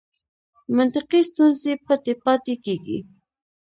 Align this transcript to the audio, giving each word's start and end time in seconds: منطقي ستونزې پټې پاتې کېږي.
منطقي 0.75 1.21
ستونزې 1.29 1.73
پټې 1.85 2.13
پاتې 2.23 2.53
کېږي. 2.65 2.97